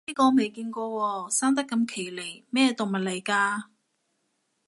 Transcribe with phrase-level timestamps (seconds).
[0.07, 3.65] 呢個未見過喎，生得咁奇離，咩動物嚟㗎